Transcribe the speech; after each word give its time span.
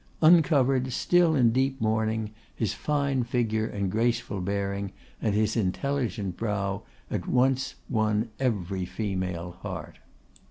Uncovered, 0.23 0.91
still 0.91 1.35
in 1.35 1.51
deep 1.51 1.79
mourning, 1.79 2.31
his 2.55 2.73
fine 2.73 3.21
figure, 3.23 3.67
and 3.67 3.91
graceful 3.91 4.41
bearing, 4.41 4.93
and 5.21 5.35
his 5.35 5.55
intelligent 5.55 6.35
brow, 6.35 6.81
at 7.11 7.27
once 7.27 7.75
won 7.87 8.29
every 8.39 8.83
female 8.83 9.51
heart. 9.61 9.99